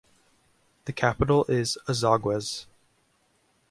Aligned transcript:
The 0.85 0.93
capital 0.93 1.45
is 1.47 1.77
Azogues. 1.87 2.65